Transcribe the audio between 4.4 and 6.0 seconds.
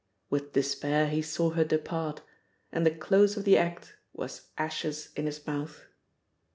ashes in his mouth.